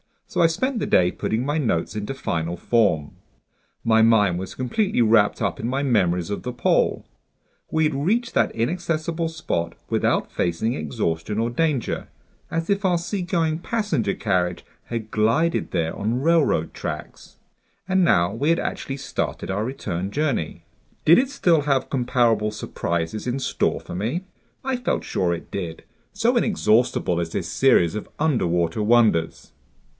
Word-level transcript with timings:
So 0.25 0.39
I 0.41 0.47
spent 0.47 0.79
the 0.79 0.87
day 0.87 1.11
putting 1.11 1.45
my 1.45 1.59
notes 1.59 1.93
into 1.95 2.13
final 2.13 2.55
form. 2.57 3.17
My 3.83 4.01
mind 4.01 4.39
was 4.39 4.55
completely 4.55 5.01
wrapped 5.01 5.41
up 5.43 5.59
in 5.59 5.67
my 5.67 5.83
memories 5.83 6.31
of 6.31 6.41
the 6.43 6.53
pole. 6.53 7.05
We 7.69 7.83
had 7.83 7.93
reached 7.93 8.33
that 8.33 8.55
inaccessible 8.55 9.27
spot 9.27 9.75
without 9.89 10.31
facing 10.31 10.73
exhaustion 10.73 11.37
or 11.37 11.49
danger, 11.49 12.07
as 12.49 12.67
if 12.69 12.83
our 12.83 12.97
seagoing 12.97 13.59
passenger 13.59 14.15
carriage 14.15 14.65
had 14.85 15.11
glided 15.11 15.69
there 15.71 15.93
on 15.95 16.21
railroad 16.21 16.73
tracks. 16.73 17.35
And 17.87 18.03
now 18.03 18.33
we 18.33 18.49
had 18.49 18.59
actually 18.59 18.97
started 18.97 19.51
our 19.51 19.65
return 19.65 20.09
journey. 20.11 20.63
Did 21.05 21.19
it 21.19 21.29
still 21.29 21.63
have 21.63 21.89
comparable 21.91 22.51
surprises 22.51 23.27
in 23.27 23.37
store 23.37 23.81
for 23.81 23.93
me? 23.93 24.23
I 24.63 24.77
felt 24.77 25.03
sure 25.03 25.33
it 25.33 25.51
did, 25.51 25.83
so 26.13 26.37
inexhaustible 26.37 27.19
is 27.19 27.31
this 27.33 27.49
series 27.49 27.95
of 27.95 28.09
underwater 28.17 28.81
wonders! 28.81 29.51